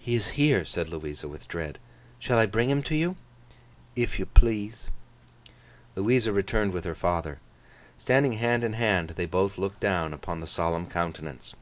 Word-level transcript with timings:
'He 0.00 0.16
is 0.16 0.30
here,' 0.30 0.64
said 0.64 0.88
Louisa, 0.88 1.28
with 1.28 1.46
dread. 1.46 1.78
'Shall 2.18 2.36
I 2.36 2.46
bring 2.46 2.68
him 2.68 2.82
to 2.82 2.96
you?' 2.96 3.14
'If 3.94 4.18
yo 4.18 4.26
please.' 4.26 4.90
Louisa 5.94 6.32
returned 6.32 6.72
with 6.72 6.82
her 6.84 6.96
father. 6.96 7.38
Standing 7.96 8.32
hand 8.32 8.64
in 8.64 8.72
hand, 8.72 9.10
they 9.10 9.26
both 9.26 9.58
looked 9.58 9.78
down 9.78 10.12
upon 10.12 10.40
the 10.40 10.48
solemn 10.48 10.88
countenance. 10.90 11.54